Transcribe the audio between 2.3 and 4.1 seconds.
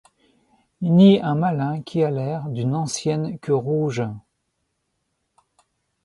d’une ancienne queue-rouge?